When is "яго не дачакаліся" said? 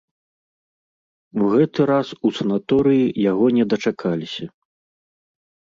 3.31-4.45